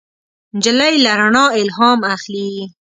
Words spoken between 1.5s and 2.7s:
الهام اخلي.